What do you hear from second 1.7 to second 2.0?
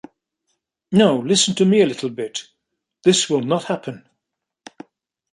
a